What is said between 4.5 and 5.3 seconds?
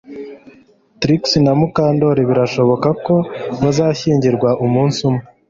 umunsi umwe